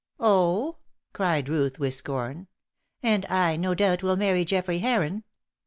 "Oh!" 0.19 0.77
cried 1.13 1.47
Ruth 1.47 1.77
with 1.77 1.93
scorn. 1.93 2.47
"And 3.03 3.23
I, 3.27 3.55
no 3.55 3.75
doubt, 3.75 4.01
will 4.01 4.17
marry 4.17 4.43
Geoffrey 4.43 4.79
Heron. 4.79 5.23